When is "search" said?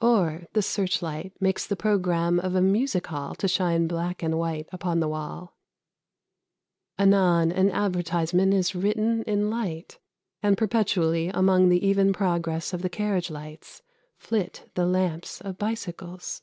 0.62-1.02